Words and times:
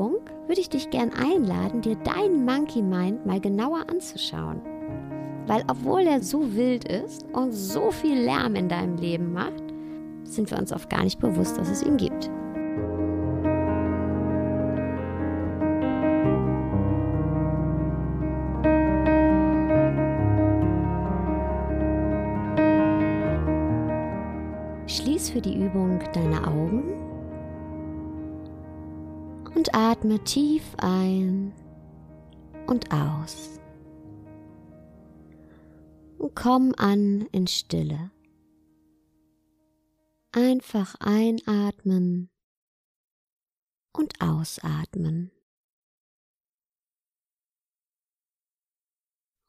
Übung 0.00 0.20
würde 0.46 0.62
ich 0.62 0.70
dich 0.70 0.88
gern 0.88 1.12
einladen, 1.12 1.82
dir 1.82 1.94
deinen 1.96 2.46
Monkey 2.46 2.80
Mind 2.80 3.26
mal 3.26 3.38
genauer 3.38 3.84
anzuschauen. 3.86 4.62
Weil 5.46 5.62
obwohl 5.68 6.06
er 6.06 6.22
so 6.22 6.54
wild 6.54 6.84
ist 6.88 7.26
und 7.34 7.52
so 7.52 7.90
viel 7.90 8.18
Lärm 8.18 8.54
in 8.54 8.70
deinem 8.70 8.96
Leben 8.96 9.34
macht, 9.34 9.62
sind 10.24 10.50
wir 10.50 10.58
uns 10.58 10.72
oft 10.72 10.88
gar 10.88 11.04
nicht 11.04 11.20
bewusst, 11.20 11.58
dass 11.58 11.68
es 11.68 11.82
ihn 11.82 11.98
gibt. 11.98 12.30
Schließ 24.86 25.28
für 25.28 25.42
die 25.42 25.62
Übung 25.62 26.00
deine 26.14 26.46
Augen 26.46 27.09
und 29.60 29.74
atme 29.74 30.24
tief 30.24 30.74
ein 30.78 31.52
und 32.66 32.90
aus. 32.92 33.60
Und 36.16 36.34
komm 36.34 36.74
an 36.78 37.26
in 37.30 37.46
Stille. 37.46 38.10
Einfach 40.32 40.94
einatmen 40.98 42.30
und 43.92 44.18
ausatmen. 44.22 45.30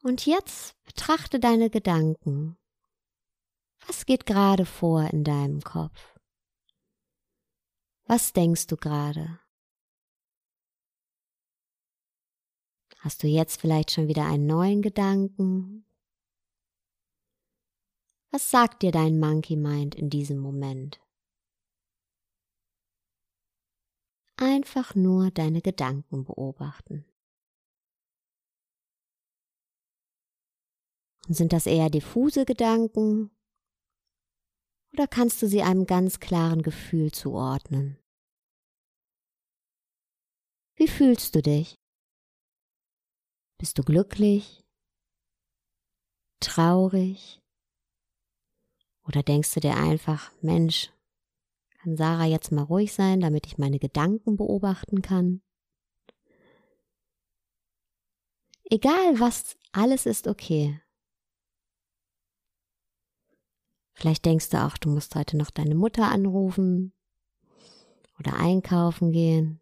Und 0.02 0.26
jetzt 0.26 0.74
betrachte 0.84 1.40
deine 1.40 1.70
Gedanken. 1.70 2.58
Was 3.86 4.04
geht 4.04 4.26
gerade 4.26 4.66
vor 4.66 5.04
in 5.04 5.24
deinem 5.24 5.62
Kopf? 5.62 6.18
Was 8.04 8.34
denkst 8.34 8.66
du 8.66 8.76
gerade? 8.76 9.41
Hast 13.02 13.24
du 13.24 13.26
jetzt 13.26 13.60
vielleicht 13.60 13.90
schon 13.90 14.06
wieder 14.06 14.26
einen 14.26 14.46
neuen 14.46 14.80
Gedanken? 14.80 15.84
Was 18.30 18.48
sagt 18.48 18.82
dir 18.82 18.92
dein 18.92 19.18
Monkey 19.18 19.56
Mind 19.56 19.96
in 19.96 20.08
diesem 20.08 20.38
Moment? 20.38 21.00
Einfach 24.36 24.94
nur 24.94 25.32
deine 25.32 25.62
Gedanken 25.62 26.22
beobachten. 26.22 27.04
Und 31.26 31.34
sind 31.34 31.52
das 31.52 31.66
eher 31.66 31.90
diffuse 31.90 32.44
Gedanken 32.44 33.32
oder 34.92 35.08
kannst 35.08 35.42
du 35.42 35.48
sie 35.48 35.62
einem 35.62 35.86
ganz 35.86 36.20
klaren 36.20 36.62
Gefühl 36.62 37.10
zuordnen? 37.10 37.98
Wie 40.76 40.86
fühlst 40.86 41.34
du 41.34 41.42
dich? 41.42 41.81
Bist 43.62 43.78
du 43.78 43.84
glücklich? 43.84 44.64
Traurig? 46.40 47.40
Oder 49.06 49.22
denkst 49.22 49.54
du 49.54 49.60
dir 49.60 49.76
einfach, 49.76 50.32
Mensch, 50.40 50.90
kann 51.78 51.96
Sarah 51.96 52.24
jetzt 52.24 52.50
mal 52.50 52.64
ruhig 52.64 52.92
sein, 52.92 53.20
damit 53.20 53.46
ich 53.46 53.58
meine 53.58 53.78
Gedanken 53.78 54.36
beobachten 54.36 55.00
kann? 55.00 55.42
Egal 58.64 59.20
was, 59.20 59.56
alles 59.70 60.06
ist 60.06 60.26
okay. 60.26 60.80
Vielleicht 63.92 64.24
denkst 64.24 64.48
du 64.48 64.60
auch, 64.60 64.76
du 64.76 64.88
musst 64.88 65.14
heute 65.14 65.36
noch 65.36 65.52
deine 65.52 65.76
Mutter 65.76 66.10
anrufen 66.10 66.92
oder 68.18 68.34
einkaufen 68.34 69.12
gehen. 69.12 69.61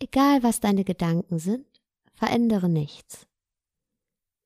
Egal 0.00 0.44
was 0.44 0.60
deine 0.60 0.84
Gedanken 0.84 1.40
sind, 1.40 1.66
verändere 2.14 2.68
nichts. 2.68 3.26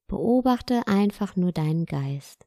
Beobachte 0.06 0.86
einfach 0.86 1.36
nur 1.36 1.52
deinen 1.52 1.84
Geist. 1.84 2.46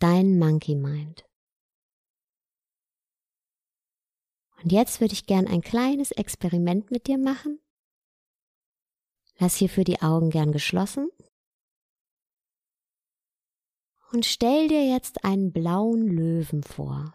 Dein 0.00 0.38
Monkey 0.38 0.74
Mind. 0.74 1.24
Und 4.62 4.72
jetzt 4.72 5.00
würde 5.00 5.14
ich 5.14 5.26
gern 5.26 5.46
ein 5.46 5.60
kleines 5.60 6.10
Experiment 6.10 6.90
mit 6.90 7.06
dir 7.06 7.18
machen. 7.18 7.60
Lass 9.38 9.56
hierfür 9.56 9.84
die 9.84 10.02
Augen 10.02 10.30
gern 10.30 10.52
geschlossen. 10.52 11.08
Und 14.12 14.26
stell 14.26 14.68
dir 14.68 14.86
jetzt 14.86 15.24
einen 15.24 15.52
blauen 15.52 16.08
Löwen 16.08 16.62
vor 16.62 17.14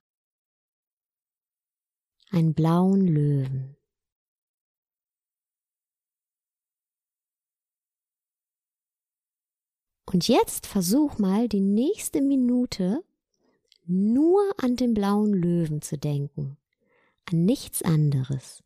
einen 2.32 2.54
blauen 2.54 3.08
Löwen. 3.08 3.76
Und 10.06 10.28
jetzt 10.28 10.66
versuch 10.66 11.18
mal 11.18 11.50
die 11.50 11.62
nächste 11.62 12.22
Minute 12.22 13.04
nur 13.86 14.42
an 14.58 14.76
den 14.76 14.94
blauen 14.94 15.34
Löwen 15.34 15.82
zu 15.82 15.98
denken, 15.98 16.58
an 17.26 17.46
nichts 17.46 17.82
anderes, 17.82 18.64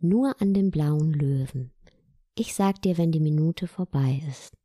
nur 0.00 0.40
an 0.40 0.54
den 0.54 0.70
blauen 0.70 1.12
Löwen. 1.12 1.72
Ich 2.34 2.54
sag 2.54 2.82
dir, 2.82 2.98
wenn 2.98 3.12
die 3.12 3.20
Minute 3.20 3.66
vorbei 3.66 4.22
ist. 4.28 4.57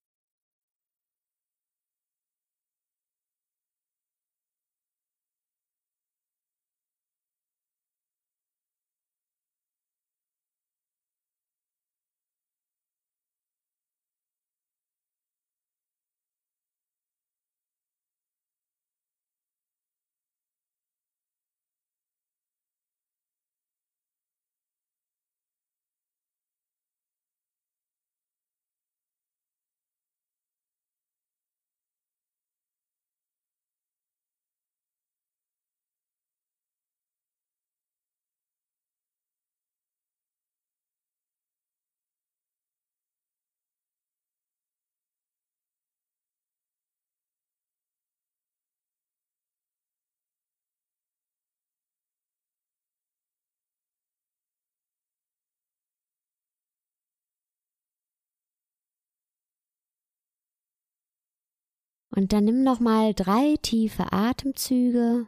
Und 62.15 62.31
dann 62.31 62.45
nimm 62.45 62.63
noch 62.63 62.80
mal 62.80 63.15
drei 63.15 63.56
tiefe 63.63 64.13
Atemzüge. 64.13 65.25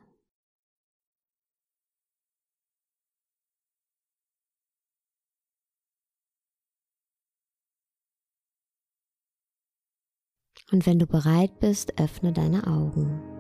Und 10.71 10.85
wenn 10.85 10.99
du 10.99 11.07
bereit 11.07 11.59
bist, 11.59 11.99
öffne 11.99 12.33
deine 12.33 12.67
Augen. 12.67 13.34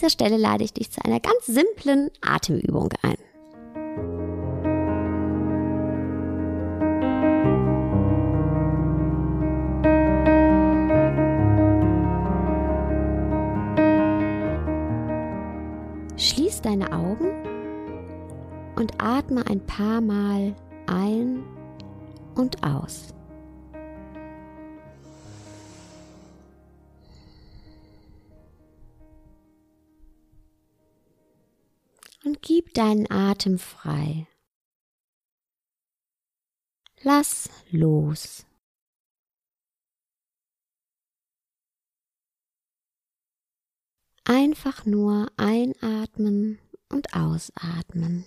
Dieser 0.00 0.10
Stelle 0.10 0.38
lade 0.38 0.64
ich 0.64 0.72
dich 0.72 0.90
zu 0.90 1.04
einer 1.04 1.20
ganz 1.20 1.44
simplen 1.44 2.10
Atemübung 2.22 2.88
ein. 3.02 3.16
Schließ 16.16 16.62
deine 16.62 16.92
Augen 16.92 17.28
und 18.76 18.94
atme 18.98 19.46
ein 19.46 19.60
paar 19.66 20.00
Mal 20.00 20.54
ein 20.86 21.42
und 22.36 22.62
aus. 22.62 23.12
Deinen 32.72 33.10
Atem 33.10 33.58
frei. 33.58 34.26
Lass 37.02 37.48
los. 37.70 38.44
Einfach 44.24 44.84
nur 44.84 45.32
einatmen 45.36 46.58
und 46.88 47.14
ausatmen. 47.14 48.24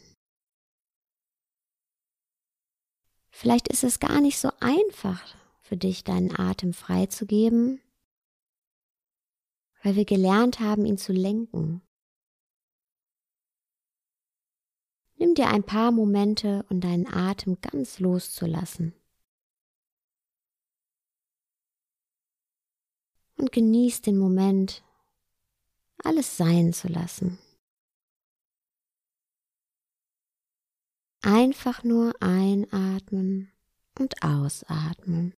Vielleicht 3.30 3.68
ist 3.68 3.84
es 3.84 4.00
gar 4.00 4.22
nicht 4.22 4.40
so 4.40 4.52
einfach 4.60 5.36
für 5.62 5.78
dich, 5.78 6.04
deinen 6.04 6.38
Atem 6.38 6.74
freizugeben, 6.74 7.82
weil 9.84 9.96
wir 9.96 10.06
gelernt 10.06 10.60
haben, 10.60 10.86
ihn 10.86 10.98
zu 10.98 11.14
lenken. 11.14 11.82
Nimm 15.24 15.36
dir 15.36 15.48
ein 15.48 15.64
paar 15.64 15.94
Momente, 15.94 16.66
um 16.70 16.82
deinen 16.82 17.08
Atem 17.08 17.62
ganz 17.62 18.00
loszulassen. 18.00 18.94
Und 23.38 23.54
genieß 23.54 24.02
den 24.02 24.18
Moment, 24.18 24.84
alles 26.04 26.36
sein 26.36 26.74
zu 26.74 26.90
lassen. 26.90 27.40
Einfach 31.22 31.86
nur 31.86 32.14
einatmen 32.22 33.50
und 33.98 34.22
ausatmen. 34.24 35.34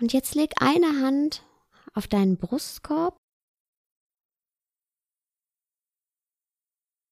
Und 0.00 0.12
jetzt 0.12 0.36
leg 0.36 0.52
eine 0.62 1.04
Hand 1.04 1.44
auf 1.94 2.06
deinen 2.06 2.36
Brustkorb 2.36 3.19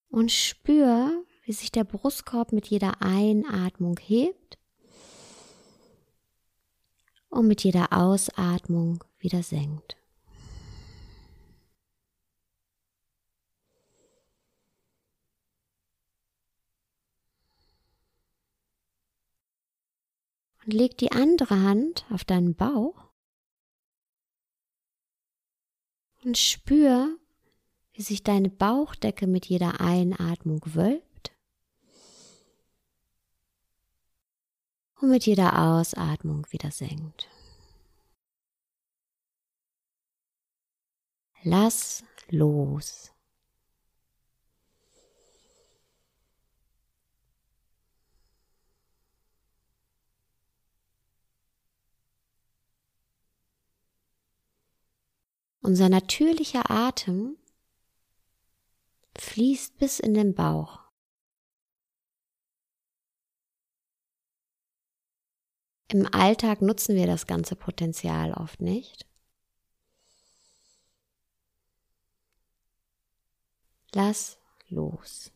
und 0.08 0.32
spür, 0.32 1.24
wie 1.44 1.52
sich 1.52 1.72
der 1.72 1.84
Brustkorb 1.84 2.52
mit 2.52 2.66
jeder 2.66 3.00
Einatmung 3.00 3.98
hebt 3.98 4.58
und 7.28 7.46
mit 7.46 7.64
jeder 7.64 7.92
Ausatmung 7.92 9.04
wieder 9.18 9.42
senkt. 9.42 9.96
Und 20.64 20.74
leg 20.74 20.98
die 20.98 21.12
andere 21.12 21.62
Hand 21.62 22.04
auf 22.10 22.24
deinen 22.24 22.54
Bauch 22.54 23.08
und 26.24 26.36
spür, 26.36 27.16
wie 27.98 28.02
sich 28.02 28.22
deine 28.22 28.48
Bauchdecke 28.48 29.26
mit 29.26 29.46
jeder 29.46 29.80
Einatmung 29.80 30.60
wölbt 30.66 31.36
und 35.00 35.10
mit 35.10 35.26
jeder 35.26 35.58
Ausatmung 35.58 36.46
wieder 36.50 36.70
senkt. 36.70 37.28
Lass 41.42 42.04
los. 42.30 43.10
Unser 55.62 55.88
natürlicher 55.88 56.70
Atem 56.70 57.36
fließt 59.20 59.78
bis 59.78 60.00
in 60.00 60.14
den 60.14 60.34
Bauch. 60.34 60.80
Im 65.90 66.06
Alltag 66.12 66.60
nutzen 66.60 66.96
wir 66.96 67.06
das 67.06 67.26
ganze 67.26 67.56
Potenzial 67.56 68.34
oft 68.34 68.60
nicht. 68.60 69.06
Lass 73.94 74.38
los. 74.68 75.32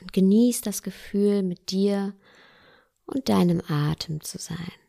Und 0.00 0.12
genieß 0.12 0.62
das 0.62 0.82
Gefühl, 0.82 1.42
mit 1.42 1.70
dir 1.70 2.16
und 3.04 3.28
deinem 3.28 3.62
Atem 3.68 4.20
zu 4.22 4.38
sein. 4.38 4.81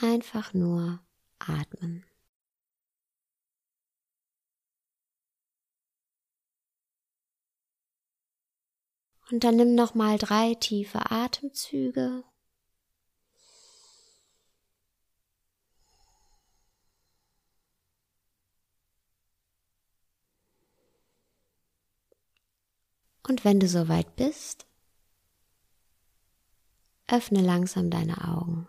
Einfach 0.00 0.54
nur 0.54 1.00
atmen. 1.40 2.04
Und 9.30 9.42
dann 9.44 9.56
nimm 9.56 9.74
noch 9.74 9.94
mal 9.94 10.16
drei 10.16 10.54
tiefe 10.54 11.10
Atemzüge. 11.10 12.22
Und 23.28 23.44
wenn 23.44 23.60
du 23.60 23.68
soweit 23.68 24.16
bist, 24.16 24.66
öffne 27.08 27.42
langsam 27.42 27.90
deine 27.90 28.26
Augen. 28.26 28.68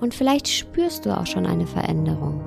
Und 0.00 0.14
vielleicht 0.14 0.48
spürst 0.48 1.06
du 1.06 1.16
auch 1.16 1.26
schon 1.26 1.44
eine 1.44 1.66
Veränderung. 1.66 2.40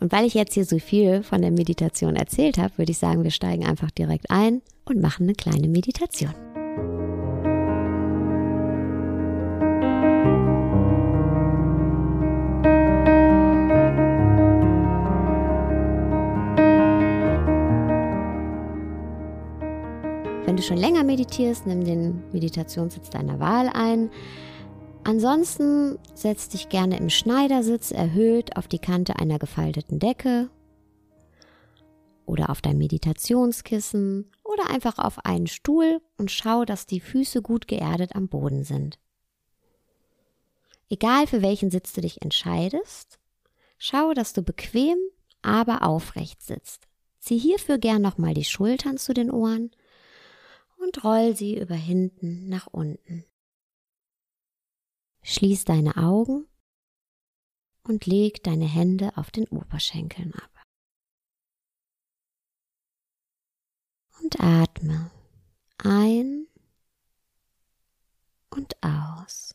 Und 0.00 0.12
weil 0.12 0.24
ich 0.26 0.34
jetzt 0.34 0.54
hier 0.54 0.64
so 0.64 0.78
viel 0.78 1.22
von 1.22 1.42
der 1.42 1.50
Meditation 1.50 2.16
erzählt 2.16 2.58
habe, 2.58 2.76
würde 2.78 2.92
ich 2.92 2.98
sagen, 2.98 3.22
wir 3.22 3.30
steigen 3.30 3.66
einfach 3.66 3.90
direkt 3.90 4.30
ein 4.30 4.62
und 4.84 5.00
machen 5.00 5.24
eine 5.24 5.34
kleine 5.34 5.68
Meditation. 5.68 6.34
Du 20.60 20.66
schon 20.66 20.76
länger 20.76 21.04
meditierst, 21.04 21.66
nimm 21.66 21.84
den 21.84 22.22
Meditationssitz 22.32 23.08
deiner 23.08 23.40
Wahl 23.40 23.70
ein. 23.72 24.10
Ansonsten 25.04 25.98
setz 26.14 26.50
dich 26.50 26.68
gerne 26.68 26.98
im 26.98 27.08
Schneidersitz 27.08 27.90
erhöht 27.90 28.58
auf 28.58 28.68
die 28.68 28.78
Kante 28.78 29.16
einer 29.16 29.38
gefalteten 29.38 29.98
Decke 29.98 30.50
oder 32.26 32.50
auf 32.50 32.60
dein 32.60 32.76
Meditationskissen 32.76 34.30
oder 34.44 34.68
einfach 34.68 34.98
auf 34.98 35.24
einen 35.24 35.46
Stuhl 35.46 36.02
und 36.18 36.30
schau, 36.30 36.66
dass 36.66 36.86
die 36.86 37.00
Füße 37.00 37.40
gut 37.40 37.66
geerdet 37.66 38.14
am 38.14 38.28
Boden 38.28 38.62
sind. 38.62 38.98
Egal 40.90 41.26
für 41.26 41.40
welchen 41.40 41.70
Sitz 41.70 41.94
du 41.94 42.02
dich 42.02 42.20
entscheidest, 42.20 43.18
schau, 43.78 44.12
dass 44.12 44.34
du 44.34 44.42
bequem, 44.42 44.98
aber 45.40 45.82
aufrecht 45.86 46.42
sitzt. 46.42 46.86
Zieh 47.18 47.38
hierfür 47.38 47.78
gern 47.78 48.02
nochmal 48.02 48.34
die 48.34 48.44
Schultern 48.44 48.98
zu 48.98 49.14
den 49.14 49.30
Ohren 49.30 49.70
und 50.80 51.04
roll 51.04 51.36
sie 51.36 51.58
über 51.58 51.74
hinten 51.74 52.48
nach 52.48 52.66
unten. 52.66 53.24
Schließ 55.22 55.64
deine 55.64 55.96
Augen 55.96 56.48
und 57.82 58.06
leg 58.06 58.42
deine 58.42 58.66
Hände 58.66 59.16
auf 59.16 59.30
den 59.30 59.46
Oberschenkeln 59.48 60.34
ab. 60.34 60.50
Und 64.22 64.40
atme 64.40 65.10
ein 65.78 66.46
und 68.50 68.76
aus. 68.82 69.54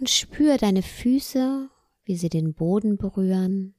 Und 0.00 0.10
spür 0.10 0.56
deine 0.56 0.82
Füße, 0.82 1.70
wie 2.02 2.16
sie 2.16 2.28
den 2.28 2.54
Boden 2.54 2.96
berühren. 2.96 3.76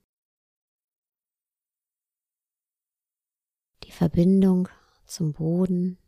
Verbindung 4.02 4.68
zum 5.06 5.32
Boden. 5.32 6.00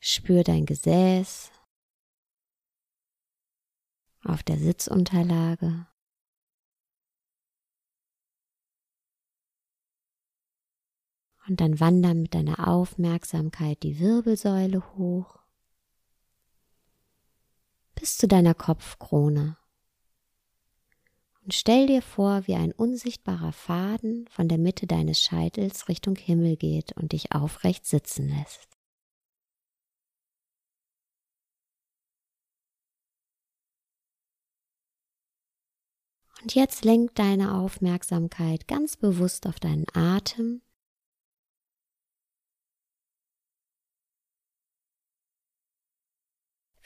Spür 0.00 0.42
dein 0.42 0.64
Gesäß 0.64 1.50
auf 4.24 4.42
der 4.42 4.56
Sitzunterlage. 4.56 5.86
Und 11.48 11.60
dann 11.60 11.78
wandern 11.78 12.22
mit 12.22 12.34
deiner 12.34 12.66
Aufmerksamkeit 12.66 13.82
die 13.82 14.00
Wirbelsäule 14.00 14.82
hoch 14.96 15.38
bis 17.94 18.18
zu 18.18 18.28
deiner 18.28 18.54
Kopfkrone. 18.54 19.56
Und 21.42 21.54
stell 21.54 21.86
dir 21.86 22.02
vor, 22.02 22.46
wie 22.46 22.56
ein 22.56 22.72
unsichtbarer 22.72 23.52
Faden 23.52 24.26
von 24.28 24.48
der 24.48 24.58
Mitte 24.58 24.86
deines 24.86 25.20
Scheitels 25.20 25.88
Richtung 25.88 26.16
Himmel 26.16 26.56
geht 26.56 26.92
und 26.92 27.12
dich 27.12 27.32
aufrecht 27.32 27.86
sitzen 27.86 28.28
lässt. 28.28 28.68
Und 36.42 36.54
jetzt 36.54 36.84
lenk 36.84 37.14
deine 37.14 37.54
Aufmerksamkeit 37.54 38.68
ganz 38.68 38.96
bewusst 38.96 39.46
auf 39.46 39.58
deinen 39.58 39.86
Atem 39.94 40.62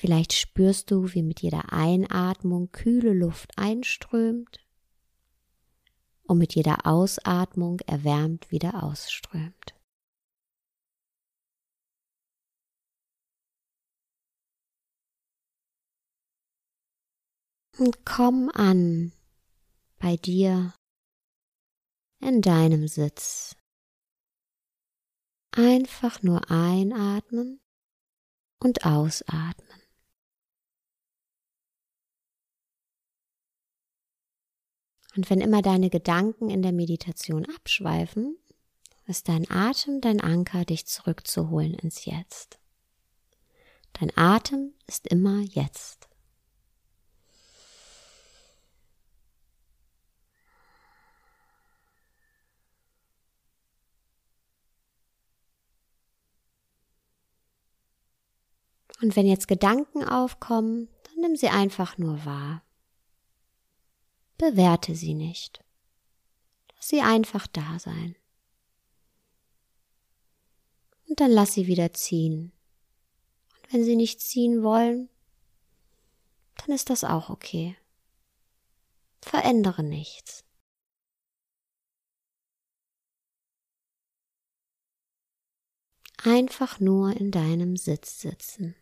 Vielleicht 0.00 0.32
spürst 0.32 0.90
du, 0.90 1.12
wie 1.12 1.22
mit 1.22 1.42
jeder 1.42 1.74
Einatmung 1.74 2.72
kühle 2.72 3.12
Luft 3.12 3.58
einströmt 3.58 4.66
und 6.22 6.38
mit 6.38 6.54
jeder 6.54 6.86
Ausatmung 6.86 7.80
erwärmt 7.80 8.50
wieder 8.50 8.82
ausströmt. 8.82 9.74
Und 17.76 18.06
komm 18.06 18.48
an 18.54 19.12
bei 19.98 20.16
dir 20.16 20.72
in 22.20 22.40
deinem 22.40 22.88
Sitz. 22.88 23.54
Einfach 25.54 26.22
nur 26.22 26.50
einatmen 26.50 27.60
und 28.60 28.86
ausatmen. 28.86 29.79
Und 35.20 35.28
wenn 35.28 35.42
immer 35.42 35.60
deine 35.60 35.90
Gedanken 35.90 36.48
in 36.48 36.62
der 36.62 36.72
Meditation 36.72 37.44
abschweifen, 37.54 38.38
ist 39.06 39.28
dein 39.28 39.50
Atem 39.50 40.00
dein 40.00 40.18
Anker, 40.18 40.64
dich 40.64 40.86
zurückzuholen 40.86 41.74
ins 41.74 42.06
Jetzt. 42.06 42.58
Dein 43.92 44.16
Atem 44.16 44.72
ist 44.86 45.06
immer 45.08 45.40
jetzt. 45.40 46.08
Und 59.02 59.16
wenn 59.16 59.26
jetzt 59.26 59.48
Gedanken 59.48 60.02
aufkommen, 60.02 60.88
dann 61.04 61.20
nimm 61.20 61.36
sie 61.36 61.50
einfach 61.50 61.98
nur 61.98 62.24
wahr. 62.24 62.62
Bewerte 64.40 64.94
sie 64.94 65.12
nicht. 65.12 65.62
Lass 66.74 66.88
sie 66.88 67.02
einfach 67.02 67.46
da 67.46 67.78
sein. 67.78 68.16
Und 71.06 71.20
dann 71.20 71.30
lass 71.30 71.52
sie 71.52 71.66
wieder 71.66 71.92
ziehen. 71.92 72.50
Und 73.62 73.72
wenn 73.74 73.84
sie 73.84 73.96
nicht 73.96 74.22
ziehen 74.22 74.62
wollen, 74.62 75.10
dann 76.56 76.74
ist 76.74 76.88
das 76.88 77.04
auch 77.04 77.28
okay. 77.28 77.76
Verändere 79.20 79.82
nichts. 79.82 80.42
Einfach 86.24 86.80
nur 86.80 87.14
in 87.14 87.30
deinem 87.30 87.76
Sitz 87.76 88.20
sitzen. 88.20 88.74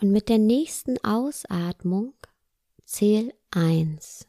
Und 0.00 0.12
mit 0.12 0.28
der 0.28 0.38
nächsten 0.38 0.96
Ausatmung 1.04 2.14
zähl 2.84 3.34
eins. 3.50 4.26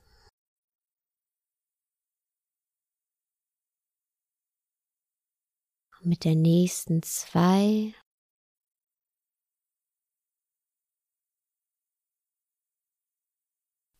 mit 6.03 6.25
der 6.25 6.35
nächsten 6.35 7.03
zwei. 7.03 7.93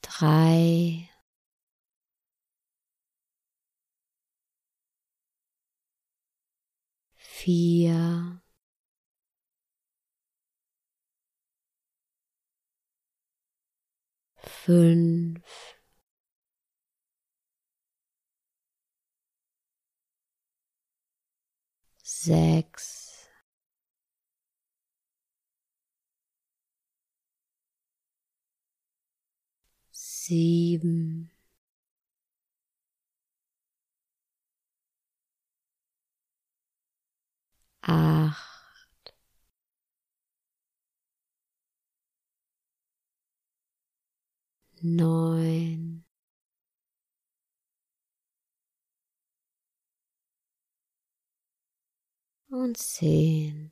Drei. 0.02 1.10
Vier. 7.18 8.41
Fünf, 14.66 15.42
sechs, 22.04 23.28
sieben, 29.92 31.32
acht, 37.82 38.51
neun, 44.84 46.04
und 52.52 52.78
zehn. 52.78 53.72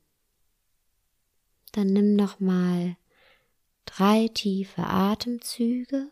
Dann 1.72 1.92
nimm 1.92 2.16
noch 2.16 2.40
mal 2.40 2.96
drei 3.84 4.28
tiefe 4.28 4.82
Atemzüge. 4.82 6.10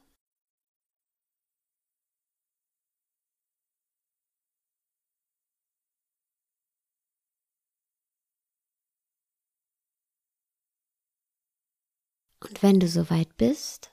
Und 12.41 12.63
wenn 12.63 12.81
du 12.81 12.89
soweit 12.89 13.37
bist, 13.37 13.91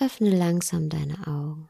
Öffne 0.00 0.30
langsam 0.30 0.88
deine 0.88 1.14
Augen. 1.26 1.68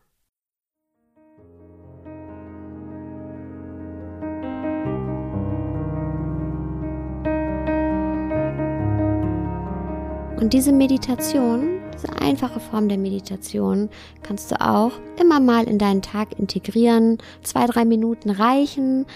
Und 10.40 10.52
diese 10.52 10.72
Meditation, 10.72 11.83
diese 12.04 12.20
einfache 12.20 12.61
Form 12.61 12.88
der 12.88 12.99
Meditation, 12.99 13.88
kannst 14.23 14.50
du 14.50 14.61
auch 14.61 14.92
immer 15.20 15.40
mal 15.40 15.64
in 15.64 15.78
deinen 15.78 16.02
Tag 16.02 16.38
integrieren. 16.38 17.18
Zwei, 17.42 17.66
drei 17.66 17.84
Minuten 17.84 18.30
reichen 18.30 19.06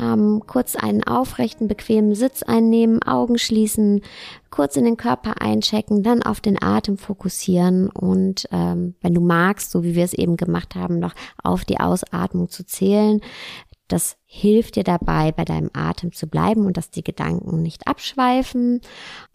ähm, 0.00 0.42
kurz 0.46 0.76
einen 0.76 1.04
aufrechten, 1.04 1.68
bequemen 1.68 2.14
Sitz 2.14 2.42
einnehmen, 2.42 3.02
Augen 3.02 3.38
schließen, 3.38 4.00
kurz 4.50 4.76
in 4.76 4.84
den 4.84 4.96
Körper 4.96 5.40
einchecken, 5.40 6.02
dann 6.02 6.22
auf 6.22 6.40
den 6.40 6.60
Atem 6.62 6.96
fokussieren 6.96 7.88
und 7.90 8.48
ähm, 8.50 8.94
wenn 9.00 9.14
du 9.14 9.20
magst, 9.20 9.70
so 9.70 9.84
wie 9.84 9.94
wir 9.94 10.04
es 10.04 10.14
eben 10.14 10.36
gemacht 10.36 10.74
haben, 10.74 10.98
noch 10.98 11.14
auf 11.42 11.64
die 11.64 11.78
Ausatmung 11.78 12.48
zu 12.48 12.64
zählen. 12.64 13.20
Das 13.90 14.16
hilft 14.24 14.76
dir 14.76 14.84
dabei, 14.84 15.32
bei 15.32 15.44
deinem 15.44 15.70
Atem 15.72 16.12
zu 16.12 16.28
bleiben 16.28 16.64
und 16.64 16.76
dass 16.76 16.90
die 16.90 17.02
Gedanken 17.02 17.62
nicht 17.62 17.86
abschweifen. 17.88 18.80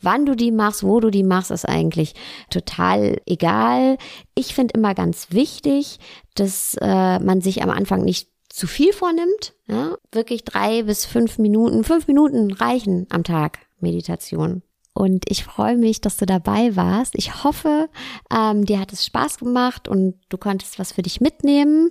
Wann 0.01 0.25
du 0.25 0.35
die 0.35 0.51
machst, 0.51 0.83
wo 0.83 0.99
du 1.01 1.09
die 1.09 1.23
machst, 1.23 1.51
ist 1.51 1.67
eigentlich 1.67 2.15
total 2.49 3.21
egal. 3.25 3.97
Ich 4.33 4.55
finde 4.55 4.73
immer 4.75 4.95
ganz 4.95 5.27
wichtig, 5.31 5.99
dass 6.35 6.77
äh, 6.81 7.19
man 7.19 7.41
sich 7.41 7.61
am 7.61 7.69
Anfang 7.69 8.03
nicht 8.03 8.29
zu 8.49 8.67
viel 8.67 8.93
vornimmt, 8.93 9.53
ja, 9.67 9.97
wirklich 10.13 10.45
drei 10.45 10.83
bis 10.83 11.05
fünf 11.05 11.37
Minuten, 11.37 11.83
fünf 11.83 12.07
Minuten 12.07 12.53
reichen 12.53 13.05
am 13.09 13.25
Tag 13.25 13.59
Meditation. 13.81 14.61
Und 14.93 15.25
ich 15.29 15.43
freue 15.43 15.75
mich, 15.75 15.99
dass 15.99 16.15
du 16.15 16.25
dabei 16.25 16.77
warst. 16.77 17.15
Ich 17.17 17.43
hoffe, 17.43 17.89
ähm, 18.33 18.63
dir 18.63 18.79
hat 18.79 18.93
es 18.93 19.05
Spaß 19.05 19.39
gemacht 19.39 19.89
und 19.89 20.15
du 20.29 20.37
konntest 20.37 20.79
was 20.79 20.93
für 20.93 21.01
dich 21.01 21.19
mitnehmen. 21.19 21.89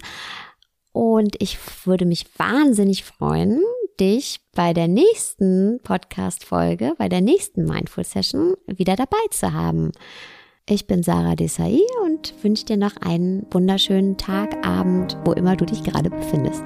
Und 0.95 1.35
ich 1.43 1.59
würde 1.87 2.07
mich 2.07 2.25
wahnsinnig 2.39 3.03
freuen, 3.03 3.61
dich 3.99 4.41
bei 4.55 4.73
der 4.73 4.87
nächsten 4.87 5.81
Podcast-Folge, 5.83 6.95
bei 6.97 7.09
der 7.09 7.21
nächsten 7.21 7.65
Mindful 7.65 8.05
Session 8.05 8.55
wieder 8.69 8.95
dabei 8.95 9.19
zu 9.31 9.53
haben. 9.53 9.91
Ich 10.69 10.87
bin 10.87 11.03
Sarah 11.03 11.35
Desai 11.35 11.81
und 12.05 12.33
wünsche 12.45 12.67
dir 12.67 12.77
noch 12.77 12.97
einen 12.99 13.45
wunderschönen 13.51 14.17
Tag, 14.19 14.65
Abend, 14.65 15.19
wo 15.25 15.33
immer 15.33 15.57
du 15.57 15.67
dich 15.67 15.83
gerade 15.83 16.11
befindest. 16.11 16.63